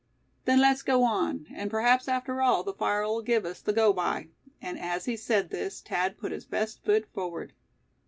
[0.45, 4.29] "Then let's go on; an' perhaps after all, the fire'll give us the go by,"
[4.59, 7.53] and as he said this Thad put his best foot forward.